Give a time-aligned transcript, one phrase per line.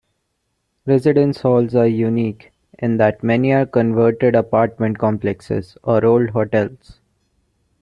[0.87, 6.99] Residence halls are unique in that many are converted apartment complexes or old hotels.